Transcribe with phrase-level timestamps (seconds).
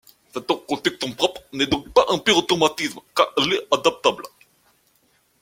[0.33, 4.23] Cette construction propre n'est donc pas un pur automatisme car elle est adaptable.